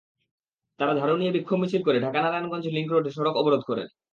[0.79, 3.87] তাঁরা ঝাড়ু নিয়ে বিক্ষোভ মিছিল করে ঢাকা-নারায়ণগঞ্জ লিংকরোডে সড়ক অবরোধ করেন।